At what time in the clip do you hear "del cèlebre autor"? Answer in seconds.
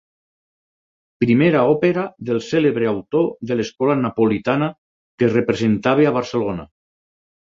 2.29-3.27